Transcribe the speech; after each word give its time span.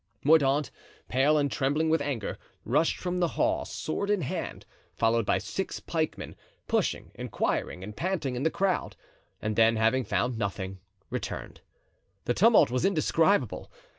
Mordaunt, 0.23 0.71
pale 1.09 1.37
and 1.37 1.51
trembling 1.51 1.87
with 1.87 2.01
anger, 2.01 2.39
rushed 2.65 2.97
from 2.97 3.19
the 3.19 3.27
hall 3.27 3.65
sword 3.65 4.09
in 4.09 4.21
hand, 4.21 4.65
followed 4.95 5.27
by 5.27 5.37
six 5.37 5.79
pikemen, 5.79 6.35
pushing, 6.67 7.11
inquiring 7.13 7.83
and 7.83 7.95
panting 7.95 8.35
in 8.35 8.41
the 8.41 8.49
crowd; 8.49 8.95
and 9.43 9.55
then, 9.55 9.75
having 9.75 10.03
found 10.03 10.39
nothing, 10.39 10.79
returned. 11.11 11.61
The 12.25 12.33
tumult 12.33 12.71
was 12.71 12.83
indescribable. 12.83 13.69